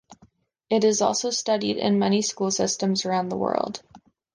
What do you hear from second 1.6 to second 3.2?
in many school systems